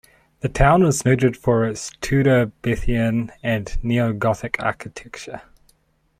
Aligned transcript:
The 0.39 0.49
town 0.49 0.81
is 0.83 1.05
noted 1.05 1.37
for 1.37 1.63
its 1.63 1.91
Tudorbethan 2.01 3.29
and 3.43 3.77
neo-gothic 3.83 4.55
architecture. 4.59 5.43